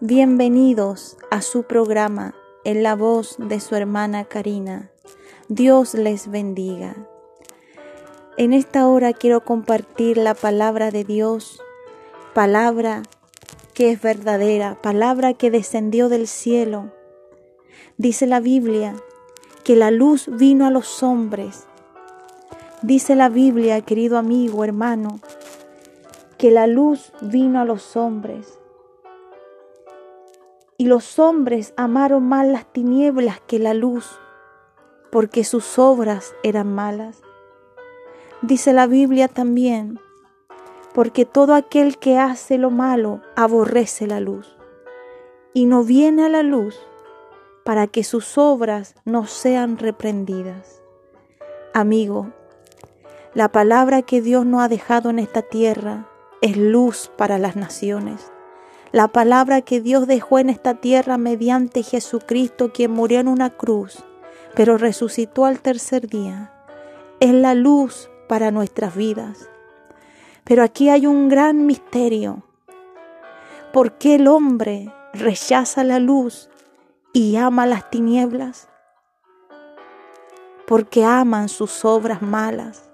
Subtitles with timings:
[0.00, 4.90] Bienvenidos a su programa en la voz de su hermana Karina.
[5.48, 6.96] Dios les bendiga.
[8.36, 11.60] En esta hora quiero compartir la palabra de Dios,
[12.34, 13.02] palabra
[13.74, 16.92] que es verdadera, palabra que descendió del cielo.
[17.96, 18.94] Dice la Biblia
[19.64, 21.66] que la luz vino a los hombres.
[22.82, 25.20] Dice la Biblia, querido amigo, hermano,
[26.38, 28.59] que la luz vino a los hombres.
[30.80, 34.18] Y los hombres amaron más las tinieblas que la luz,
[35.12, 37.20] porque sus obras eran malas.
[38.40, 40.00] Dice la Biblia también,
[40.94, 44.56] porque todo aquel que hace lo malo aborrece la luz,
[45.52, 46.80] y no viene a la luz
[47.62, 50.82] para que sus obras no sean reprendidas.
[51.74, 52.32] Amigo,
[53.34, 56.08] la palabra que Dios nos ha dejado en esta tierra
[56.40, 58.32] es luz para las naciones.
[58.92, 64.02] La palabra que Dios dejó en esta tierra mediante Jesucristo, quien murió en una cruz,
[64.56, 66.52] pero resucitó al tercer día,
[67.20, 69.48] es la luz para nuestras vidas.
[70.42, 72.42] Pero aquí hay un gran misterio.
[73.72, 76.50] ¿Por qué el hombre rechaza la luz
[77.12, 78.68] y ama las tinieblas?
[80.66, 82.90] Porque aman sus obras malas,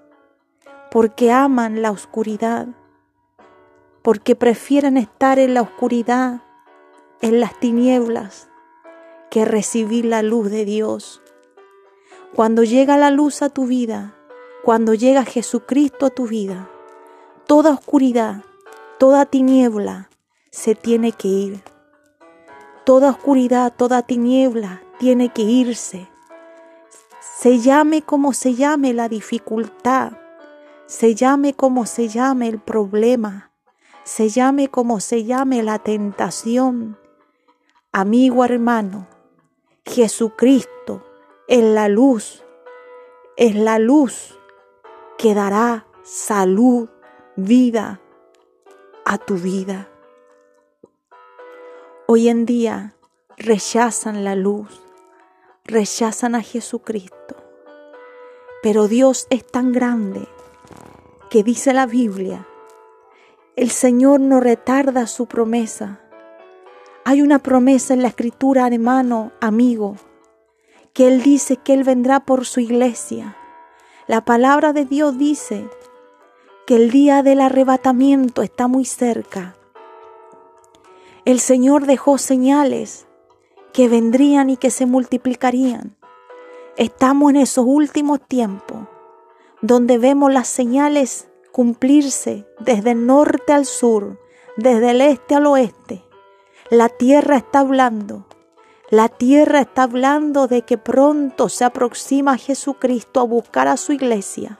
[0.91, 2.67] porque aman la oscuridad
[4.07, 6.39] porque prefieren estar en la oscuridad,
[7.19, 8.47] en las tinieblas,
[9.29, 11.21] que recibir la luz de Dios.
[12.33, 14.15] Cuando llega la luz a tu vida,
[14.63, 16.69] cuando llega Jesucristo a tu vida,
[17.47, 18.45] toda oscuridad,
[18.97, 20.09] toda tiniebla
[20.51, 21.63] se tiene que ir.
[22.85, 26.07] Toda oscuridad, toda tiniebla tiene que irse.
[27.19, 30.13] Se llame como se llame la dificultad,
[30.85, 33.47] se llame como se llame el problema,
[34.07, 36.97] se llame como se llame la tentación,
[37.91, 39.05] amigo hermano,
[39.85, 41.03] Jesucristo
[41.49, 42.41] es la luz,
[43.35, 44.39] es la luz
[45.17, 46.87] que dará salud,
[47.35, 47.99] vida
[49.03, 49.89] a tu vida.
[52.07, 52.95] Hoy en día
[53.35, 54.81] rechazan la luz,
[55.65, 57.35] rechazan a Jesucristo,
[58.63, 60.29] pero Dios es tan grande
[61.29, 62.46] que dice la Biblia
[63.57, 65.99] el Señor no retarda su promesa.
[67.03, 69.95] Hay una promesa en la escritura, hermano, amigo,
[70.93, 73.35] que Él dice que Él vendrá por su iglesia.
[74.05, 75.67] La palabra de Dios dice
[76.67, 79.55] que el día del arrebatamiento está muy cerca.
[81.25, 83.07] El Señor dejó señales
[83.73, 85.97] que vendrían y que se multiplicarían.
[86.75, 88.87] Estamos en esos últimos tiempos
[89.63, 91.26] donde vemos las señales
[91.57, 94.21] cumplirse desde el norte al sur,
[94.57, 96.05] desde el este al oeste.
[96.69, 98.27] La tierra está hablando.
[98.91, 104.59] La tierra está hablando de que pronto se aproxima Jesucristo a buscar a su iglesia.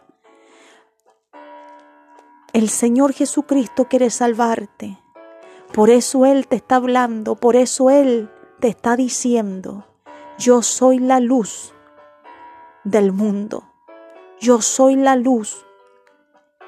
[2.51, 4.97] El Señor Jesucristo quiere salvarte.
[5.73, 9.85] Por eso Él te está hablando, por eso Él te está diciendo,
[10.39, 11.75] yo soy la luz
[12.83, 13.71] del mundo.
[14.39, 15.66] Yo soy la luz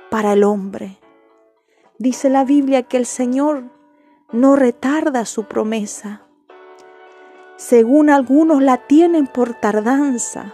[0.09, 0.97] para el hombre.
[1.97, 3.63] Dice la Biblia que el Señor
[4.31, 6.21] no retarda su promesa.
[7.57, 10.53] Según algunos la tienen por tardanza.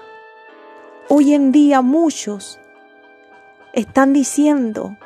[1.07, 2.59] Hoy en día muchos
[3.73, 4.97] están diciendo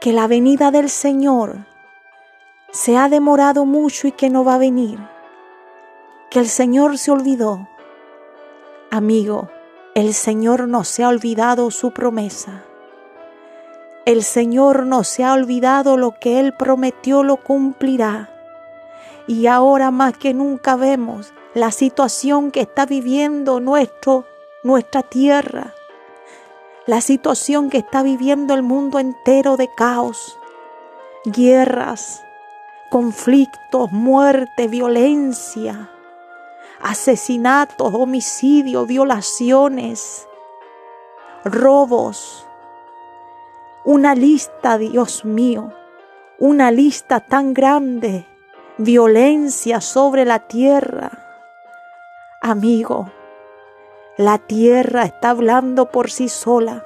[0.00, 1.64] que la venida del Señor
[2.70, 4.98] se ha demorado mucho y que no va a venir,
[6.30, 7.68] que el Señor se olvidó.
[8.90, 9.48] Amigo,
[9.94, 12.65] el Señor no se ha olvidado su promesa.
[14.06, 18.30] El Señor no se ha olvidado lo que Él prometió, lo cumplirá.
[19.26, 24.24] Y ahora más que nunca vemos la situación que está viviendo nuestro,
[24.62, 25.74] nuestra tierra,
[26.86, 30.38] la situación que está viviendo el mundo entero de caos,
[31.24, 32.22] guerras,
[32.90, 35.90] conflictos, muerte, violencia,
[36.80, 40.28] asesinatos, homicidios, violaciones,
[41.44, 42.45] robos,
[43.86, 45.72] una lista, Dios mío,
[46.40, 48.26] una lista tan grande,
[48.78, 51.12] violencia sobre la tierra.
[52.42, 53.12] Amigo,
[54.16, 56.84] la tierra está hablando por sí sola.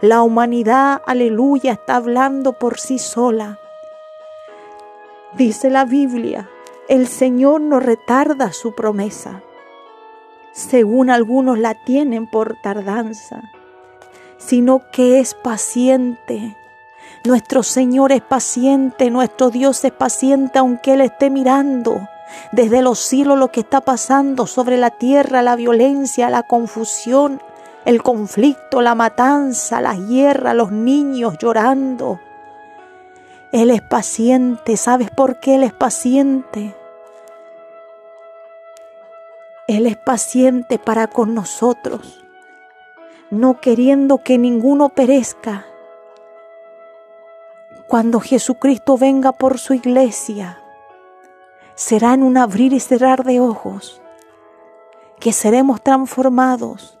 [0.00, 3.58] La humanidad, aleluya, está hablando por sí sola.
[5.32, 6.48] Dice la Biblia,
[6.88, 9.42] el Señor no retarda su promesa,
[10.52, 13.42] según algunos la tienen por tardanza
[14.46, 16.56] sino que es paciente,
[17.24, 22.08] Nuestro Señor es paciente, nuestro Dios es paciente aunque Él esté mirando
[22.50, 27.40] desde los cielos lo que está pasando sobre la tierra, la violencia, la confusión,
[27.84, 32.20] el conflicto, la matanza, la guerra, los niños llorando.
[33.52, 34.76] Él es paciente.
[34.76, 36.74] ¿Sabes por qué Él es paciente?
[39.68, 42.21] Él es paciente para con nosotros,
[43.32, 45.64] no queriendo que ninguno perezca.
[47.88, 50.60] Cuando Jesucristo venga por su iglesia,
[51.74, 54.02] será en un abrir y cerrar de ojos
[55.18, 56.98] que seremos transformados.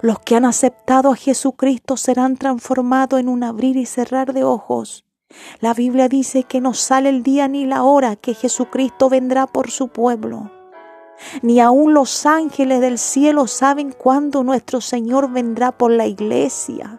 [0.00, 5.04] Los que han aceptado a Jesucristo serán transformados en un abrir y cerrar de ojos.
[5.60, 9.70] La Biblia dice que no sale el día ni la hora que Jesucristo vendrá por
[9.70, 10.50] su pueblo.
[11.42, 16.98] Ni aun los ángeles del cielo saben cuándo nuestro Señor vendrá por la iglesia.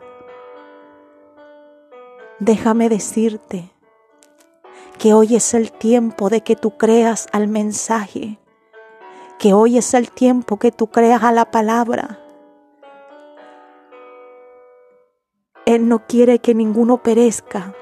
[2.39, 3.72] Déjame decirte
[4.98, 8.39] que hoy es el tiempo de que tú creas al mensaje,
[9.39, 12.19] que hoy es el tiempo que tú creas a la palabra.
[15.66, 17.74] Él no quiere que ninguno perezca,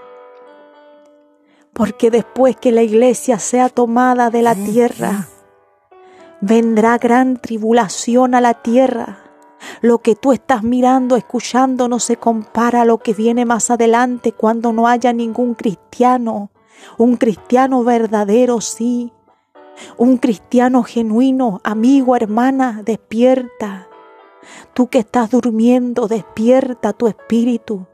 [1.73, 5.27] porque después que la iglesia sea tomada de la tierra,
[6.45, 9.19] vendrá gran tribulación a la tierra.
[9.81, 14.31] Lo que tú estás mirando, escuchando, no se compara a lo que viene más adelante
[14.31, 16.51] cuando no haya ningún cristiano
[16.97, 19.11] un cristiano verdadero, sí,
[19.97, 23.87] un cristiano genuino, amigo, hermana, despierta.
[24.73, 27.87] Tú que estás durmiendo, despierta tu espíritu.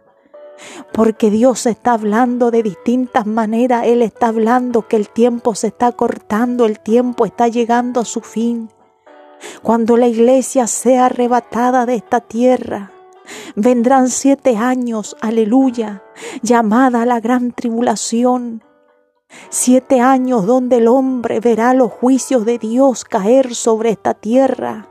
[0.92, 3.86] Porque Dios está hablando de distintas maneras.
[3.86, 8.22] Él está hablando que el tiempo se está cortando, el tiempo está llegando a su
[8.22, 8.70] fin.
[9.62, 12.92] Cuando la iglesia sea arrebatada de esta tierra,
[13.56, 16.04] vendrán siete años, aleluya,
[16.42, 18.64] llamada a la gran tribulación.
[19.50, 24.88] Siete años donde el hombre verá los juicios de Dios caer sobre esta tierra.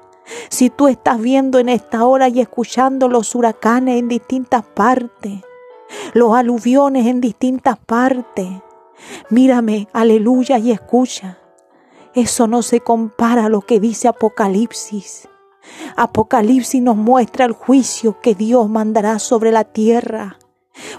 [0.48, 5.40] Si tú estás viendo en esta hora y escuchando los huracanes en distintas partes,
[6.14, 8.48] los aluviones en distintas partes,
[9.30, 11.38] mírame, aleluya, y escucha.
[12.14, 15.28] Eso no se compara a lo que dice Apocalipsis.
[15.96, 20.38] Apocalipsis nos muestra el juicio que Dios mandará sobre la tierra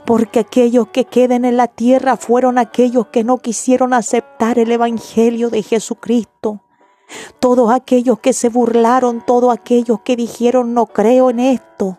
[0.06, 5.50] porque aquellos que queden en la tierra fueron aquellos que no quisieron aceptar el Evangelio
[5.50, 6.64] de Jesucristo.
[7.40, 11.98] Todos aquellos que se burlaron, todos aquellos que dijeron no creo en esto,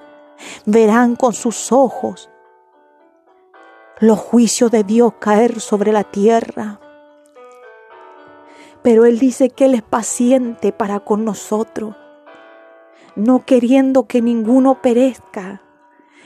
[0.67, 2.31] verán con sus ojos
[4.01, 6.81] los juicios de Dios caer sobre la tierra.
[8.83, 11.95] Pero Él dice que Él es paciente para con nosotros,
[13.15, 15.61] no queriendo que ninguno perezca,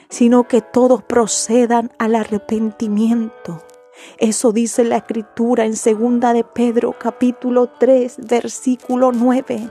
[0.09, 3.65] sino que todos procedan al arrepentimiento.
[4.19, 9.69] Eso dice la escritura en segunda de Pedro capítulo 3 versículo 9.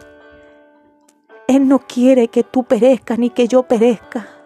[1.48, 4.43] Él no quiere que tú perezcas ni que yo perezca.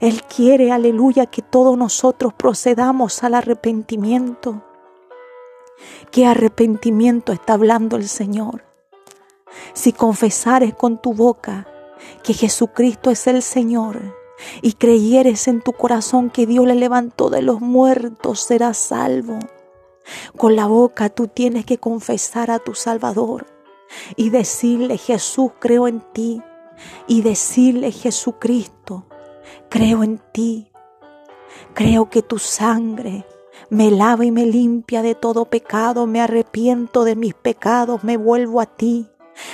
[0.00, 4.62] Él quiere, aleluya, que todos nosotros procedamos al arrepentimiento.
[6.10, 8.64] ¿Qué arrepentimiento está hablando el Señor?
[9.72, 11.66] Si confesares con tu boca
[12.22, 14.16] que Jesucristo es el Señor
[14.62, 19.38] y creyeres en tu corazón que Dios le levantó de los muertos, serás salvo.
[20.36, 23.46] Con la boca tú tienes que confesar a tu Salvador
[24.16, 26.42] y decirle, Jesús, creo en ti.
[27.06, 29.06] Y decirle, Jesucristo,
[29.74, 30.70] creo en ti.
[31.74, 33.26] Creo que tu sangre
[33.70, 38.60] me lava y me limpia de todo pecado, me arrepiento de mis pecados, me vuelvo
[38.60, 39.08] a ti.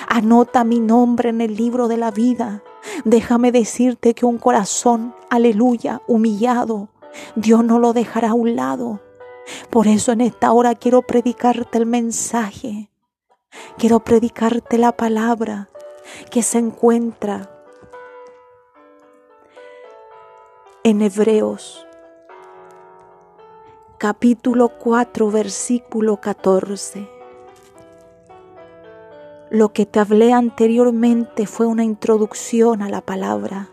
[0.09, 2.63] Anota mi nombre en el libro de la vida
[3.07, 6.91] Déjame decirte que un corazón, aleluya, humillado,
[7.35, 9.01] Dios no lo dejará a un lado.
[9.71, 12.91] Por eso en esta hora quiero predicarte el mensaje.
[13.79, 15.71] Quiero predicarte la palabra
[16.31, 17.60] que se encuentra
[20.83, 21.87] en Hebreos
[23.99, 27.07] capítulo 4 versículo 14.
[29.51, 33.69] Lo que te hablé anteriormente fue una introducción a la palabra.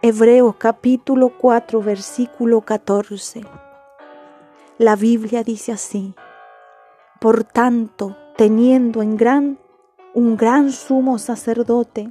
[0.00, 3.42] Hebreos capítulo 4 versículo 14.
[4.78, 6.14] La Biblia dice así:
[7.20, 9.58] Por tanto, teniendo en gran
[10.14, 12.10] un gran sumo sacerdote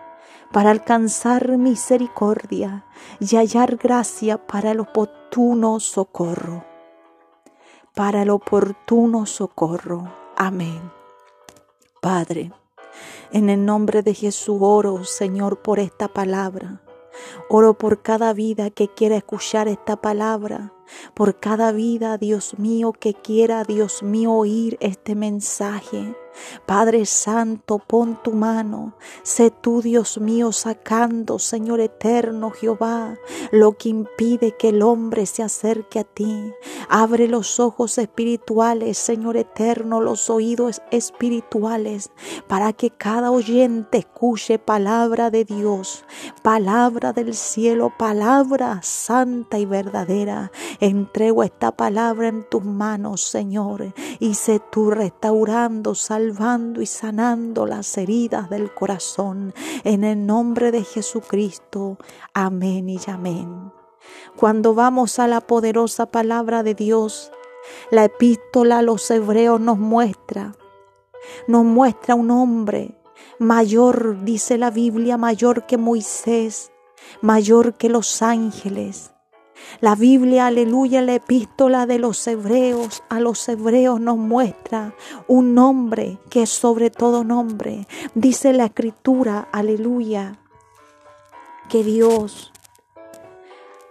[0.51, 2.85] para alcanzar misericordia
[3.19, 6.65] y hallar gracia para el oportuno socorro.
[7.95, 10.11] Para el oportuno socorro.
[10.35, 10.91] Amén.
[12.01, 12.51] Padre,
[13.31, 16.81] en el nombre de Jesús oro, Señor, por esta palabra.
[17.49, 20.73] Oro por cada vida que quiera escuchar esta palabra,
[21.13, 26.15] por cada vida, Dios mío, que quiera, Dios mío, oír este mensaje.
[26.65, 33.17] Padre Santo, pon tu mano, sé tú, Dios mío, sacando, Señor eterno Jehová,
[33.51, 36.53] lo que impide que el hombre se acerque a ti.
[36.89, 42.11] Abre los ojos espirituales, Señor eterno, los oídos espirituales,
[42.47, 46.05] para que cada oyente escuche palabra de Dios,
[46.41, 50.51] palabra del cielo, palabra santa y verdadera.
[50.81, 57.95] Entrego esta palabra en tus manos, Señor, y sé tú restaurando, salvando y sanando las
[57.99, 59.53] heridas del corazón.
[59.83, 61.99] En el nombre de Jesucristo.
[62.33, 63.71] Amén y amén.
[64.35, 67.31] Cuando vamos a la poderosa palabra de Dios,
[67.91, 70.55] la epístola a los hebreos nos muestra,
[71.47, 72.97] nos muestra un hombre
[73.37, 76.71] mayor, dice la Biblia, mayor que Moisés,
[77.21, 79.10] mayor que los ángeles,
[79.79, 84.93] la Biblia, aleluya, la epístola de los hebreos a los hebreos nos muestra
[85.27, 87.87] un nombre que es sobre todo nombre.
[88.13, 90.39] Dice la escritura, aleluya,
[91.69, 92.51] que Dios,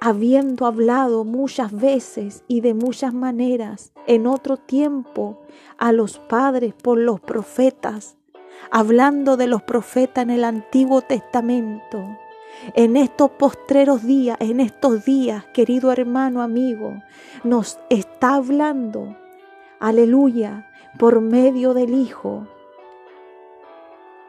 [0.00, 5.40] habiendo hablado muchas veces y de muchas maneras en otro tiempo
[5.78, 8.16] a los padres por los profetas,
[8.70, 12.04] hablando de los profetas en el Antiguo Testamento,
[12.74, 17.02] en estos postreros días, en estos días, querido hermano, amigo,
[17.44, 19.16] nos está hablando,
[19.78, 20.66] aleluya,
[20.98, 22.46] por medio del Hijo.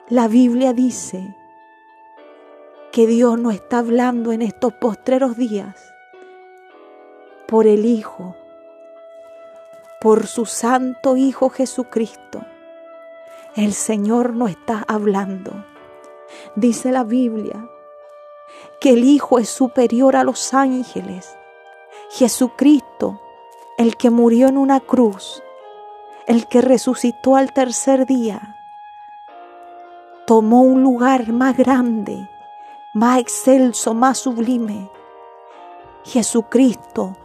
[0.10, 1.36] La Biblia dice
[2.92, 5.94] que Dios nos está hablando en estos postreros días
[7.48, 8.36] por el Hijo,
[10.00, 12.46] por su Santo Hijo Jesucristo.
[13.56, 15.66] El Señor nos está hablando.
[16.56, 17.68] Dice la Biblia
[18.80, 21.38] que el Hijo es superior a los ángeles.
[22.10, 23.22] Jesucristo,
[23.78, 25.42] el que murió en una cruz,
[26.28, 28.58] el que resucitó al tercer día,
[30.26, 32.30] tomó un lugar más grande,
[32.94, 34.90] más excelso, más sublime.
[36.04, 37.16] Jesucristo,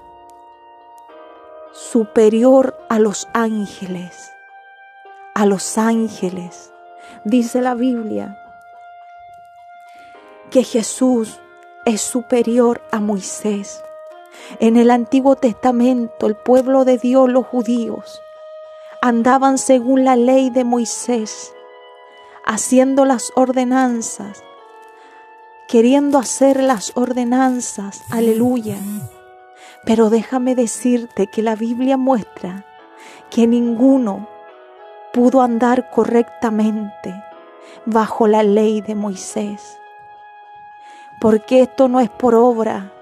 [1.73, 4.33] superior a los ángeles,
[5.35, 6.73] a los ángeles,
[7.25, 8.39] dice la Biblia,
[10.51, 11.41] que Jesús
[11.85, 13.83] es superior a Moisés.
[14.61, 18.21] En el Antiguo Testamento el pueblo de Dios, los judíos,
[19.01, 21.53] andaban según la ley de Moisés,
[22.45, 24.43] haciendo las ordenanzas,
[25.69, 28.77] queriendo hacer las ordenanzas, aleluya.
[29.85, 32.65] Pero déjame decirte que la Biblia muestra
[33.31, 34.29] que ninguno
[35.13, 37.15] pudo andar correctamente
[37.85, 39.79] bajo la ley de Moisés
[41.21, 42.93] porque esto no es por obra.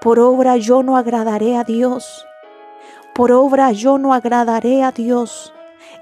[0.00, 2.26] Por obra yo no agradaré a Dios.
[3.14, 5.54] Por obra yo no agradaré a Dios.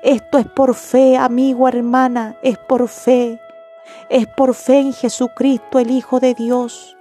[0.03, 3.41] Esto es por fe, amigo, hermana, es por fe.
[4.09, 6.97] Es por fe en Jesucristo, el Hijo de Dios.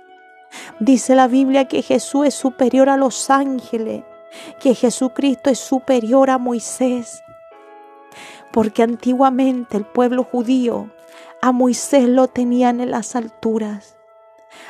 [0.79, 4.03] Dice la Biblia que Jesús es superior a los ángeles,
[4.59, 7.23] que Jesucristo es superior a Moisés.
[8.51, 10.89] Porque antiguamente el pueblo judío
[11.41, 13.98] a Moisés lo tenían en las alturas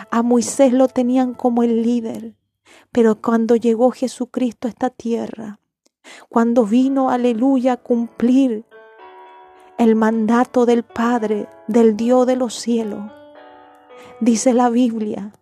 [0.09, 2.35] a Moisés lo tenían como el líder,
[2.91, 5.59] pero cuando llegó Jesucristo a esta tierra,
[6.27, 8.65] cuando vino, aleluya, a cumplir
[9.77, 13.11] el mandato del Padre, del Dios de los cielos,
[14.19, 15.33] dice la Biblia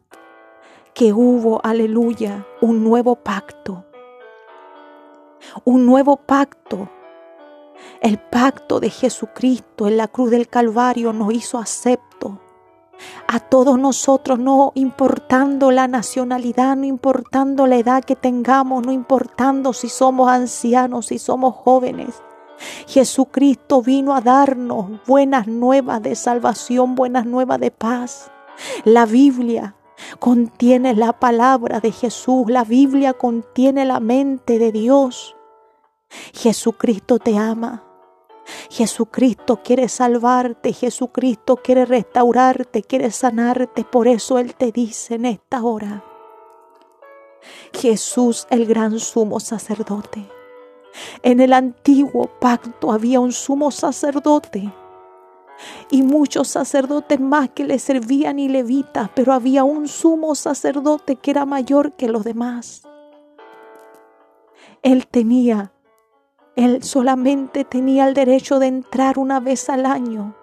[0.94, 3.86] que hubo, aleluya, un nuevo pacto.
[5.64, 6.90] Un nuevo pacto.
[8.02, 12.42] El pacto de Jesucristo en la cruz del Calvario nos hizo acepto
[13.28, 19.74] a todos nosotros, no importando la nacionalidad, no importando la edad que tengamos, no importando
[19.74, 22.22] si somos ancianos, si somos jóvenes.
[22.88, 28.32] Jesucristo vino a darnos buenas nuevas de salvación, buenas nuevas de paz.
[28.84, 29.76] La Biblia
[30.20, 35.36] contiene la palabra de Jesús, la Biblia contiene la mente de Dios.
[36.34, 37.87] Jesucristo te ama.
[38.70, 43.84] Jesucristo quiere salvarte, Jesucristo quiere restaurarte, quiere sanarte.
[43.84, 46.04] Por eso Él te dice en esta hora,
[47.74, 50.28] Jesús el gran sumo sacerdote,
[51.22, 54.74] En el antiguo pacto había un sumo sacerdote
[55.90, 61.32] y muchos sacerdotes más que le servían y levitas, pero había un sumo sacerdote que
[61.32, 62.84] era mayor que los demás.
[64.84, 65.72] Él tenía,
[66.58, 70.36] él solamente tenía el derecho de entrar una vez al año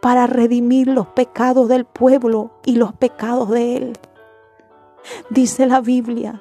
[0.00, 3.98] para redimir los pecados del pueblo y los pecados de él.
[5.30, 6.40] Dice la Biblia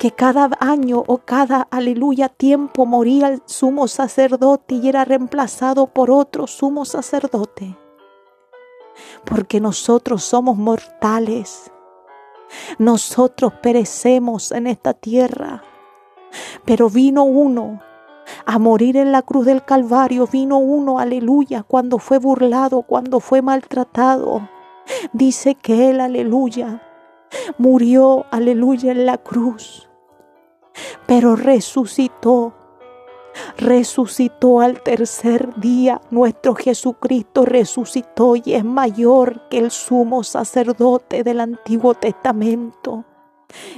[0.00, 6.10] que cada año o cada aleluya tiempo moría el sumo sacerdote y era reemplazado por
[6.10, 7.78] otro sumo sacerdote.
[9.24, 11.70] Porque nosotros somos mortales.
[12.78, 15.62] Nosotros perecemos en esta tierra.
[16.64, 17.80] Pero vino uno
[18.44, 20.26] a morir en la cruz del Calvario.
[20.26, 24.48] Vino uno, aleluya, cuando fue burlado, cuando fue maltratado.
[25.12, 26.82] Dice que él, aleluya,
[27.58, 29.88] murió, aleluya, en la cruz,
[31.06, 32.54] pero resucitó.
[33.58, 36.00] Resucitó al tercer día.
[36.10, 43.04] Nuestro Jesucristo resucitó y es mayor que el sumo sacerdote del Antiguo Testamento.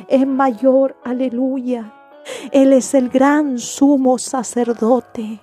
[0.06, 1.97] Es mayor, aleluya.
[2.52, 5.40] Él es el gran sumo sacerdote.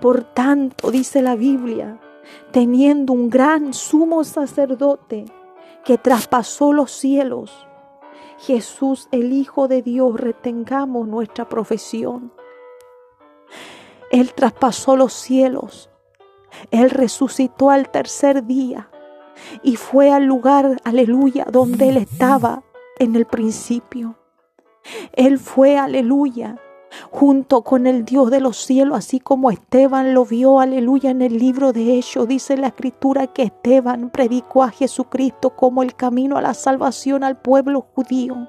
[0.00, 2.00] Por tanto, dice la Biblia,
[2.50, 5.26] teniendo un gran sumo sacerdote,
[5.84, 7.66] que traspasó los cielos.
[8.38, 12.32] Jesús, el Hijo de Dios, retengamos nuestra profesión.
[14.10, 15.90] Él traspasó los cielos.
[16.70, 18.90] Él resucitó al tercer día
[19.62, 22.62] y fue al lugar, aleluya, donde Él estaba
[22.98, 24.16] en el principio.
[25.12, 26.56] Él fue, aleluya,
[27.10, 31.38] junto con el Dios de los cielos, así como Esteban lo vio, aleluya, en el
[31.38, 32.28] libro de Hechos.
[32.28, 37.40] Dice la escritura que Esteban predicó a Jesucristo como el camino a la salvación al
[37.40, 38.48] pueblo judío.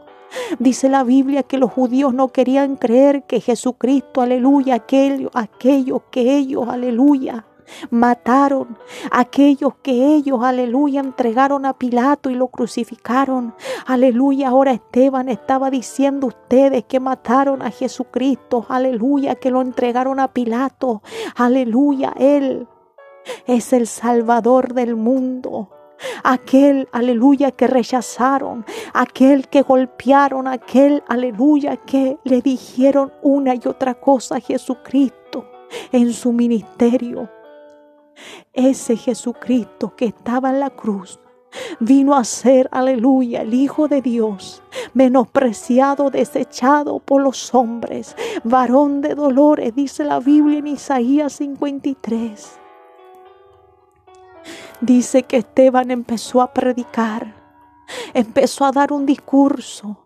[0.60, 6.36] Dice la Biblia que los judíos no querían creer que Jesucristo, aleluya, aquello, aquello que
[6.36, 7.46] ellos, aleluya,
[7.90, 8.78] Mataron
[9.12, 13.54] aquellos que ellos, aleluya, entregaron a Pilato y lo crucificaron.
[13.86, 18.66] Aleluya, ahora Esteban estaba diciendo ustedes que mataron a Jesucristo.
[18.70, 21.02] Aleluya, que lo entregaron a Pilato.
[21.36, 22.68] Aleluya, Él
[23.48, 25.70] es el Salvador del mundo
[26.24, 33.96] aquel, aleluya, que rechazaron, aquel que golpearon, aquel, aleluya, que le dijeron una y otra
[33.96, 35.50] cosa a Jesucristo
[35.92, 37.30] en su ministerio.
[38.54, 41.20] Ese Jesucristo que estaba en la cruz
[41.80, 44.62] vino a ser, aleluya, el Hijo de Dios,
[44.94, 52.60] menospreciado, desechado por los hombres, varón de dolores, dice la Biblia en Isaías 53.
[54.82, 57.34] Dice que Esteban empezó a predicar,
[58.14, 59.98] empezó a dar un discurso.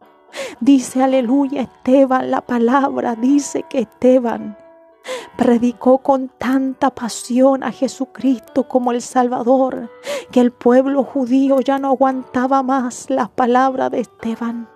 [0.60, 4.56] Dice, aleluya, Esteban, la palabra dice que Esteban
[5.38, 9.89] predicó con tanta pasión a Jesucristo como el Salvador,
[10.32, 14.67] que el pueblo judío ya no aguantaba más las palabras de Esteban.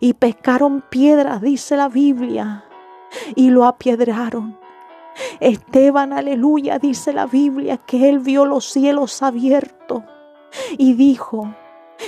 [0.00, 2.64] Y pescaron piedras, dice la Biblia,
[3.36, 4.58] y lo apiedraron.
[5.40, 10.02] Esteban, aleluya, dice la Biblia, que él vio los cielos abiertos
[10.78, 11.54] y dijo,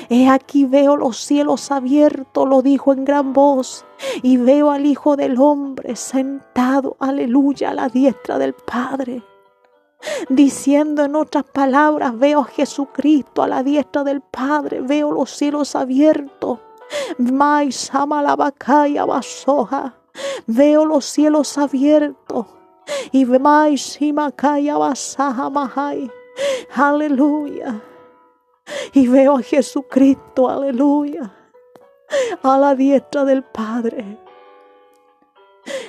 [0.09, 3.85] He aquí veo los cielos abiertos, lo dijo en gran voz,
[4.23, 9.23] y veo al Hijo del Hombre sentado, aleluya, a la diestra del Padre.
[10.29, 15.75] Diciendo en otras palabras, veo a Jesucristo a la diestra del Padre, veo los cielos
[15.75, 16.59] abiertos.
[20.47, 22.47] Veo los cielos abiertos.
[23.13, 23.25] Y
[26.75, 27.83] Aleluya
[28.93, 31.33] y veo a Jesucristo, aleluya,
[32.43, 34.19] a la diestra del Padre.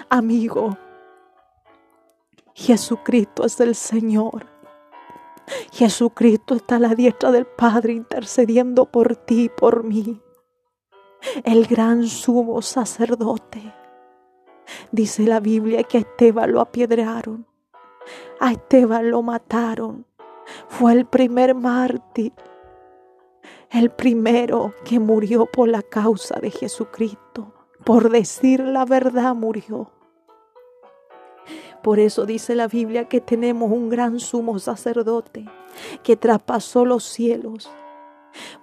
[0.09, 0.77] Amigo,
[2.53, 4.47] Jesucristo es el Señor.
[5.71, 10.21] Jesucristo está a la diestra del Padre intercediendo por ti y por mí.
[11.43, 13.73] El gran sumo sacerdote.
[14.91, 17.45] Dice la Biblia que a Esteban lo apiedraron.
[18.39, 20.05] A Esteban lo mataron.
[20.67, 22.33] Fue el primer mártir
[23.75, 29.91] el primero que murió por la causa de Jesucristo, por decir la verdad murió.
[31.83, 35.45] Por eso dice la Biblia que tenemos un gran sumo sacerdote
[36.03, 37.69] que traspasó los cielos,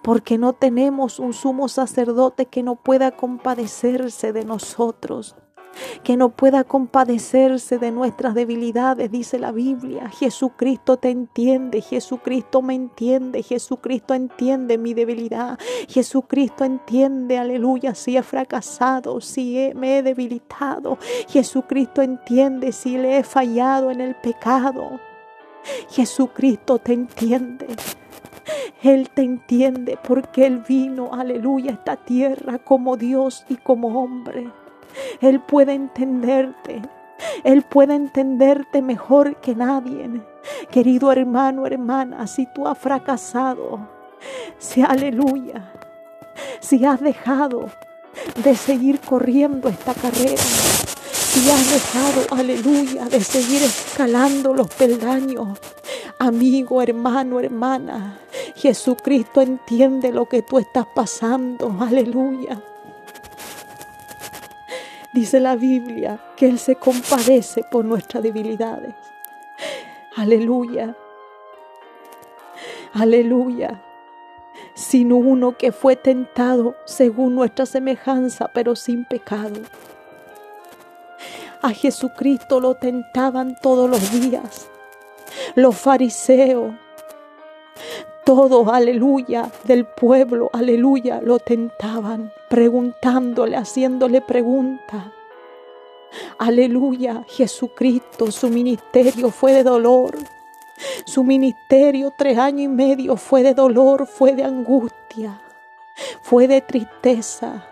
[0.01, 5.35] porque no tenemos un sumo sacerdote que no pueda compadecerse de nosotros.
[6.03, 10.09] Que no pueda compadecerse de nuestras debilidades, dice la Biblia.
[10.09, 15.57] Jesucristo te entiende, Jesucristo me entiende, Jesucristo entiende mi debilidad,
[15.87, 23.23] Jesucristo entiende, aleluya, si he fracasado, si me he debilitado, Jesucristo entiende si le he
[23.23, 24.99] fallado en el pecado.
[25.89, 27.67] Jesucristo te entiende.
[28.81, 34.51] Él te entiende porque Él vino, aleluya, a esta tierra como Dios y como hombre.
[35.21, 36.81] Él puede entenderte.
[37.43, 40.09] Él puede entenderte mejor que nadie.
[40.71, 43.87] Querido hermano, hermana, si tú has fracasado,
[44.57, 45.71] si aleluya,
[46.59, 47.69] si has dejado
[48.43, 50.41] de seguir corriendo esta carrera,
[51.33, 55.57] si has dejado, aleluya, de seguir escalando los peldaños,
[56.19, 58.19] amigo, hermano, hermana,
[58.55, 62.61] Jesucristo entiende lo que tú estás pasando, aleluya.
[65.13, 68.95] Dice la Biblia que Él se compadece por nuestras debilidades.
[70.15, 70.95] Aleluya.
[72.93, 73.83] Aleluya.
[74.73, 79.61] Sino uno que fue tentado según nuestra semejanza, pero sin pecado.
[81.61, 84.67] A Jesucristo lo tentaban todos los días.
[85.53, 86.73] Los fariseos,
[88.25, 95.05] todos, aleluya, del pueblo, aleluya, lo tentaban, preguntándole, haciéndole preguntas.
[96.37, 100.15] Aleluya, Jesucristo, su ministerio fue de dolor.
[101.05, 105.41] Su ministerio tres años y medio fue de dolor, fue de angustia,
[106.21, 107.67] fue de tristeza.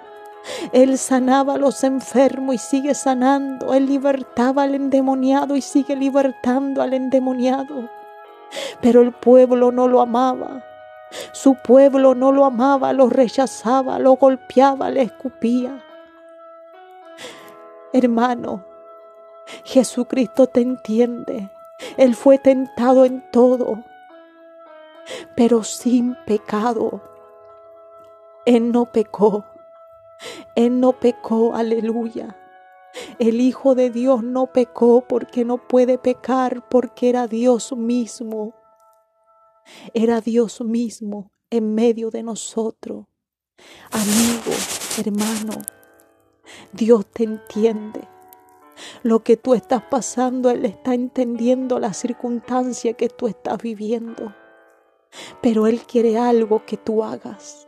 [0.71, 3.73] Él sanaba a los enfermos y sigue sanando.
[3.73, 8.00] Él libertaba al endemoniado y sigue libertando al endemoniado.
[8.81, 10.63] Pero el pueblo no lo amaba.
[11.31, 15.83] Su pueblo no lo amaba, lo rechazaba, lo golpeaba, le escupía.
[17.93, 18.63] Hermano,
[19.63, 21.49] Jesucristo te entiende.
[21.97, 23.83] Él fue tentado en todo,
[25.35, 27.01] pero sin pecado.
[28.45, 29.43] Él no pecó.
[30.55, 32.37] Él no pecó, aleluya.
[33.21, 38.55] El Hijo de Dios no pecó porque no puede pecar, porque era Dios mismo.
[39.93, 43.05] Era Dios mismo en medio de nosotros.
[43.91, 44.51] Amigo,
[44.97, 45.53] hermano,
[46.73, 48.07] Dios te entiende.
[49.03, 54.33] Lo que tú estás pasando, Él está entendiendo la circunstancia que tú estás viviendo.
[55.43, 57.67] Pero Él quiere algo que tú hagas.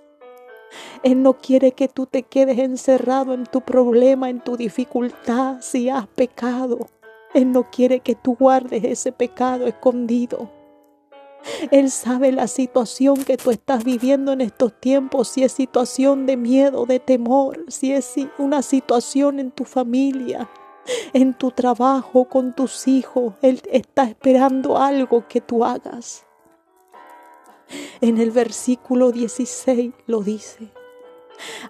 [1.04, 5.90] Él no quiere que tú te quedes encerrado en tu problema, en tu dificultad, si
[5.90, 6.88] has pecado.
[7.34, 10.50] Él no quiere que tú guardes ese pecado escondido.
[11.72, 16.38] Él sabe la situación que tú estás viviendo en estos tiempos, si es situación de
[16.38, 20.50] miedo, de temor, si es una situación en tu familia,
[21.14, 23.34] en tu trabajo, con tus hijos.
[23.42, 26.26] Él está esperando algo que tú hagas.
[28.02, 30.70] En el versículo 16 lo dice.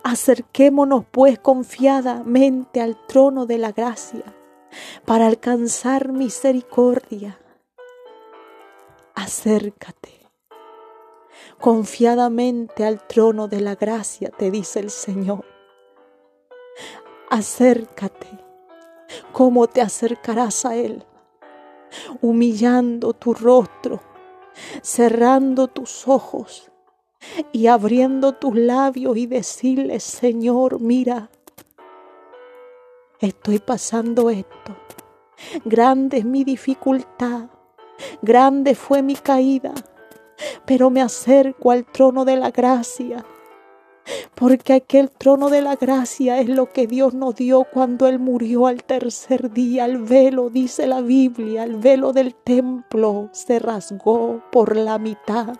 [0.03, 4.23] Acerquémonos pues confiadamente al trono de la gracia
[5.05, 7.39] para alcanzar misericordia.
[9.15, 10.23] Acércate
[11.63, 15.45] confiadamente al trono de la gracia, te dice el Señor.
[17.29, 18.27] Acércate.
[19.31, 21.05] ¿Cómo te acercarás a Él?
[22.21, 24.01] Humillando tu rostro
[24.81, 26.71] cerrando tus ojos
[27.51, 31.29] y abriendo tus labios y decirle, Señor, mira,
[33.19, 34.75] estoy pasando esto.
[35.65, 37.49] Grande es mi dificultad,
[38.21, 39.73] grande fue mi caída,
[40.65, 43.25] pero me acerco al trono de la gracia
[44.35, 48.67] porque aquel trono de la gracia es lo que Dios nos dio cuando Él murió
[48.67, 49.85] al tercer día.
[49.85, 55.55] El velo, dice la Biblia, el velo del templo se rasgó por la mitad,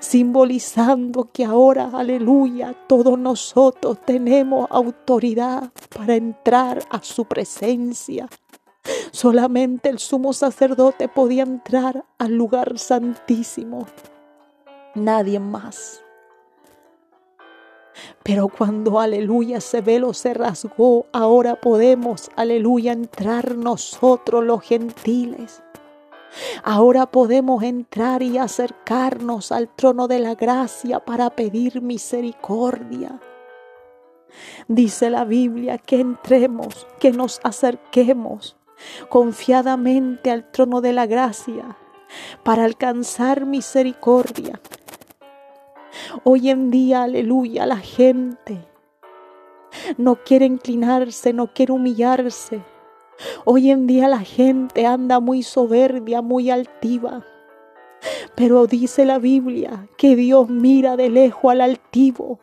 [0.00, 8.28] simbolizando que ahora, aleluya, todos nosotros tenemos autoridad para entrar a su presencia.
[9.12, 13.86] Solamente el sumo sacerdote podía entrar al lugar santísimo,
[14.94, 16.03] nadie más.
[18.22, 25.62] Pero cuando, aleluya, ese velo se rasgó, ahora podemos, aleluya, entrar nosotros los gentiles.
[26.62, 33.20] Ahora podemos entrar y acercarnos al trono de la gracia para pedir misericordia.
[34.66, 38.56] Dice la Biblia que entremos, que nos acerquemos
[39.08, 41.76] confiadamente al trono de la gracia
[42.42, 44.60] para alcanzar misericordia
[46.24, 48.58] Hoy en día, aleluya, la gente
[49.96, 52.62] no quiere inclinarse, no quiere humillarse.
[53.44, 57.24] Hoy en día la gente anda muy soberbia, muy altiva.
[58.34, 62.38] Pero dice la Biblia que Dios mira de lejos al altivo,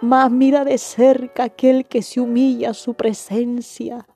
[0.00, 4.06] más mira de cerca aquel que se humilla a su presencia.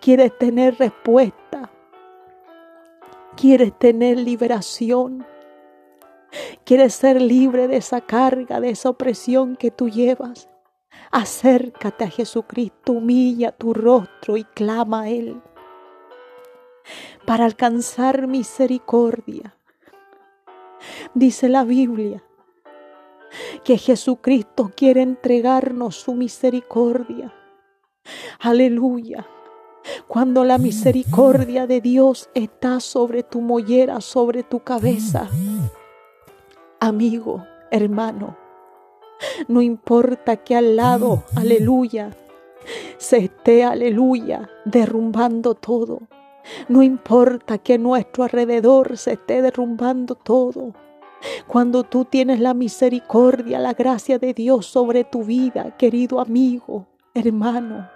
[0.00, 1.70] Quieres tener respuesta,
[3.36, 5.26] quieres tener liberación,
[6.64, 10.48] quieres ser libre de esa carga, de esa opresión que tú llevas.
[11.10, 15.42] Acércate a Jesucristo, humilla tu rostro y clama a Él
[17.26, 19.56] para alcanzar misericordia.
[21.14, 22.22] Dice la Biblia
[23.64, 27.32] que Jesucristo quiere entregarnos su misericordia.
[28.40, 29.26] Aleluya.
[30.06, 35.28] Cuando la misericordia de Dios está sobre tu mollera, sobre tu cabeza.
[36.84, 38.36] Amigo, hermano,
[39.46, 42.10] no importa que al lado, aleluya,
[42.98, 46.00] se esté, aleluya, derrumbando todo.
[46.68, 50.74] No importa que nuestro alrededor se esté derrumbando todo.
[51.46, 57.88] Cuando tú tienes la misericordia, la gracia de Dios sobre tu vida, querido amigo, hermano,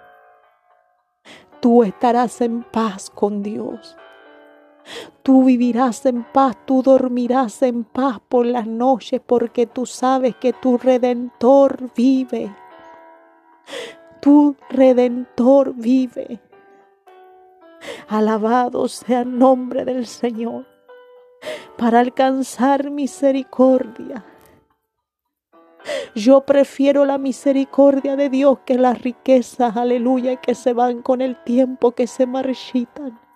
[1.59, 3.97] tú estarás en paz con Dios.
[5.23, 10.53] Tú vivirás en paz, tú dormirás en paz por las noches porque tú sabes que
[10.53, 12.55] tu redentor vive.
[14.21, 16.39] Tu redentor vive.
[18.07, 20.65] Alabado sea el nombre del Señor
[21.77, 24.25] para alcanzar misericordia.
[26.15, 31.41] Yo prefiero la misericordia de Dios que las riquezas, aleluya, que se van con el
[31.43, 33.26] tiempo, que se marchitan.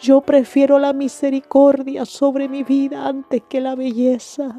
[0.00, 4.58] Yo prefiero la misericordia sobre mi vida antes que la belleza,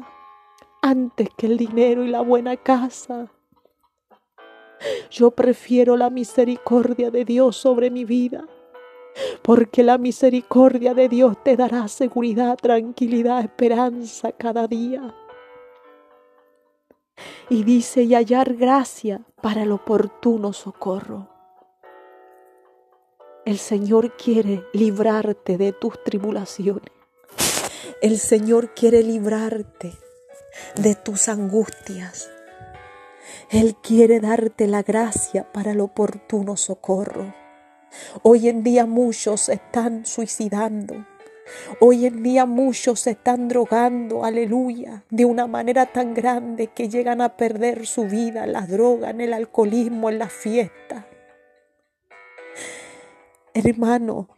[0.82, 3.28] antes que el dinero y la buena casa.
[5.10, 8.46] Yo prefiero la misericordia de Dios sobre mi vida
[9.42, 15.14] porque la misericordia de Dios te dará seguridad, tranquilidad, esperanza cada día.
[17.48, 21.29] Y dice, y hallar gracia para el oportuno socorro.
[23.50, 26.92] El Señor quiere librarte de tus tribulaciones.
[28.00, 29.90] El Señor quiere librarte
[30.76, 32.30] de tus angustias.
[33.50, 37.34] Él quiere darte la gracia para el oportuno socorro.
[38.22, 41.04] Hoy en día muchos están suicidando.
[41.80, 47.20] Hoy en día muchos se están drogando, aleluya, de una manera tan grande que llegan
[47.20, 51.08] a perder su vida en la droga, en el alcoholismo, en la fiesta.
[53.54, 54.28] Hermano,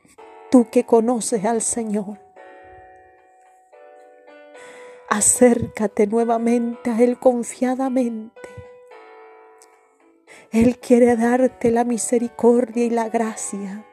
[0.51, 2.19] tú que conoces al Señor,
[5.09, 8.43] acércate nuevamente a Él confiadamente
[10.53, 13.87] él quiere darte la misericordia y la gracia.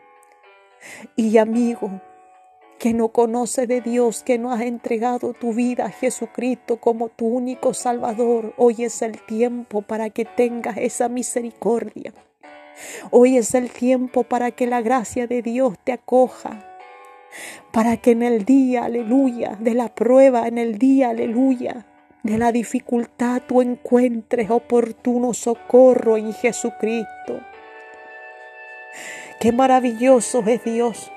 [1.15, 2.01] Y amigo,
[2.77, 7.27] que no conoce de Dios, que no has entregado tu vida a Jesucristo como tu
[7.27, 12.13] único Salvador, hoy es el tiempo para que tengas esa misericordia.
[13.11, 16.65] Hoy es el tiempo para que la gracia de Dios te acoja,
[17.71, 21.85] para que en el día, aleluya, de la prueba, en el día, aleluya,
[22.23, 27.39] de la dificultad tú encuentres oportuno socorro en Jesucristo.
[29.39, 31.11] Qué maravilloso es Dios.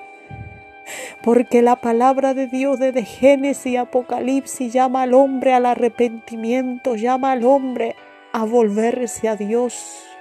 [1.23, 7.31] Porque la palabra de Dios desde Génesis y Apocalipsis llama al hombre al arrepentimiento, llama
[7.31, 7.95] al hombre
[8.31, 10.12] a volverse a Dios.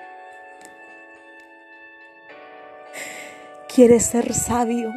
[3.74, 4.92] ¿Quieres ser sabio?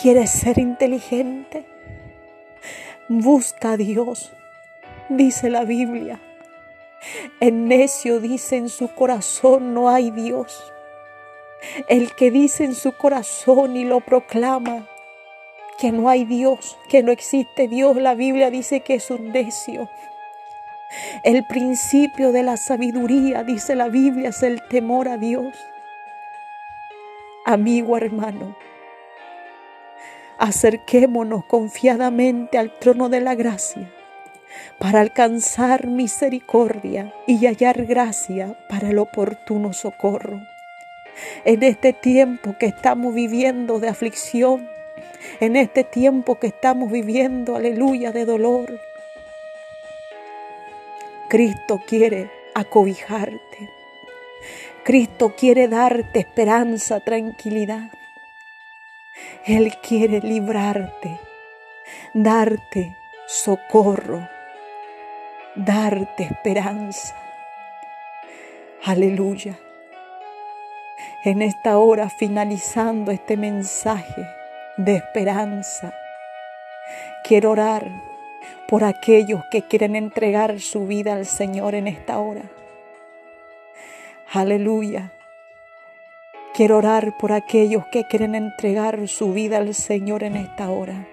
[0.00, 1.66] ¿Quieres ser inteligente?
[3.10, 4.32] Busca a Dios,
[5.10, 6.18] dice la Biblia.
[7.38, 10.62] El necio dice en su corazón no hay Dios.
[11.88, 14.88] El que dice en su corazón y lo proclama
[15.78, 19.90] que no hay Dios, que no existe Dios, la Biblia dice que es un necio.
[21.22, 25.54] El principio de la sabiduría, dice la Biblia, es el temor a Dios.
[27.46, 28.54] Amigo hermano,
[30.38, 33.90] acerquémonos confiadamente al trono de la gracia
[34.78, 40.42] para alcanzar misericordia y hallar gracia para el oportuno socorro.
[41.46, 44.68] En este tiempo que estamos viviendo de aflicción,
[45.40, 48.78] en este tiempo que estamos viviendo, aleluya, de dolor,
[51.30, 53.70] Cristo quiere acobijarte.
[54.82, 57.90] Cristo quiere darte esperanza, tranquilidad.
[59.44, 61.20] Él quiere librarte,
[62.14, 64.26] darte socorro,
[65.54, 67.14] darte esperanza.
[68.84, 69.58] Aleluya.
[71.24, 74.26] En esta hora, finalizando este mensaje
[74.78, 75.92] de esperanza,
[77.22, 77.86] quiero orar
[78.66, 82.44] por aquellos que quieren entregar su vida al Señor en esta hora.
[84.32, 85.12] Aleluya.
[86.54, 91.08] Quiero orar por aquellos que quieren entregar su vida al Señor en esta hora.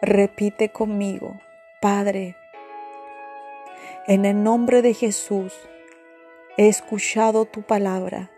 [0.00, 1.38] Repite conmigo,
[1.82, 2.34] Padre,
[4.06, 5.52] en el nombre de Jesús,
[6.56, 8.30] he escuchado tu palabra.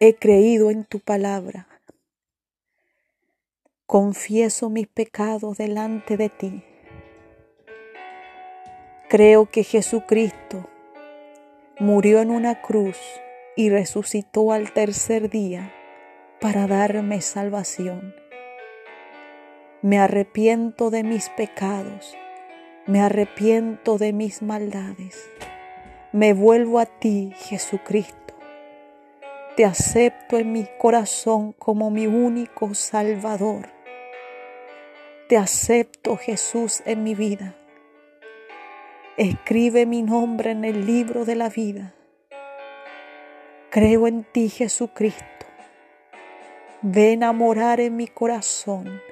[0.00, 1.66] He creído en tu palabra.
[3.86, 6.67] Confieso mis pecados delante de ti.
[9.08, 10.68] Creo que Jesucristo
[11.78, 12.98] murió en una cruz
[13.56, 15.72] y resucitó al tercer día
[16.42, 18.14] para darme salvación.
[19.80, 22.18] Me arrepiento de mis pecados,
[22.86, 25.30] me arrepiento de mis maldades.
[26.12, 28.34] Me vuelvo a ti, Jesucristo.
[29.56, 33.70] Te acepto en mi corazón como mi único Salvador.
[35.30, 37.57] Te acepto, Jesús, en mi vida
[39.18, 41.92] Escribe mi nombre en el libro de la vida.
[43.68, 45.24] Creo en ti, Jesucristo.
[46.82, 49.02] Ven a morar en mi corazón.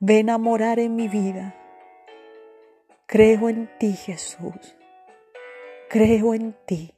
[0.00, 1.54] Ven a morar en mi vida.
[3.06, 4.76] Creo en ti, Jesús.
[5.88, 6.92] Creo en ti.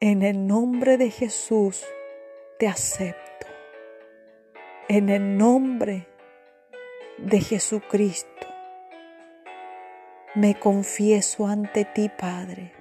[0.00, 1.84] En el nombre de Jesús
[2.58, 3.46] te acepto.
[4.88, 6.06] En el nombre
[7.18, 8.49] de Jesucristo
[10.34, 12.72] me confieso ante ti, Padre,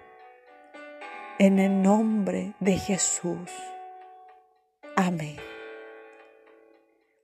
[1.39, 3.51] en el nombre de Jesús.
[4.95, 5.37] Amén.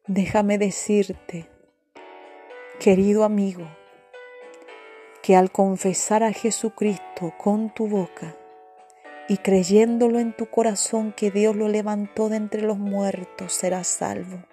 [0.08, 1.48] Déjame decirte,
[2.80, 3.68] querido amigo,
[5.22, 8.36] que al confesar a Jesucristo con tu boca
[9.28, 14.44] y creyéndolo en tu corazón que Dios lo levantó de entre los muertos, serás salvo.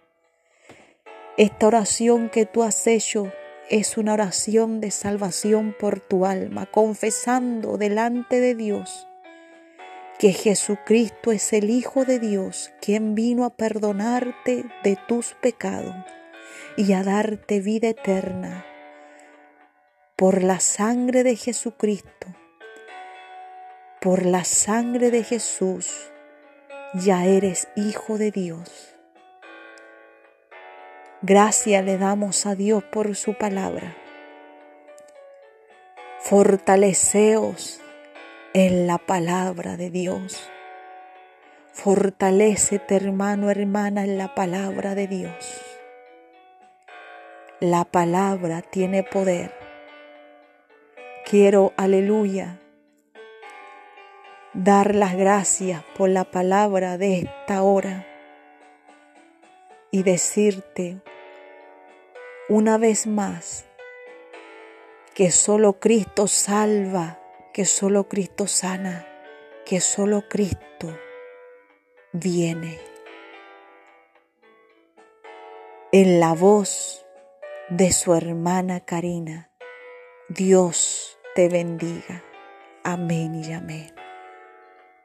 [1.38, 3.32] Esta oración que tú has hecho
[3.70, 9.06] es una oración de salvación por tu alma, confesando delante de Dios
[10.22, 15.96] que Jesucristo es el Hijo de Dios, quien vino a perdonarte de tus pecados
[16.76, 18.64] y a darte vida eterna.
[20.14, 22.28] Por la sangre de Jesucristo,
[24.00, 26.12] por la sangre de Jesús,
[26.94, 28.91] ya eres hijo de Dios.
[31.24, 33.94] Gracias le damos a Dios por su palabra.
[36.18, 37.80] Fortaleceos
[38.54, 40.50] en la palabra de Dios.
[41.72, 45.60] Fortalecete hermano, hermana, en la palabra de Dios.
[47.60, 49.54] La palabra tiene poder.
[51.24, 52.58] Quiero, aleluya,
[54.54, 58.08] dar las gracias por la palabra de esta hora
[59.92, 61.00] y decirte
[62.48, 63.66] una vez más
[65.14, 67.20] que solo Cristo salva,
[67.52, 69.06] que solo Cristo sana,
[69.66, 70.98] que solo Cristo
[72.12, 72.80] viene.
[75.92, 77.04] En la voz
[77.68, 79.50] de su hermana Karina,
[80.30, 82.24] Dios te bendiga.
[82.82, 83.91] Amén y amén.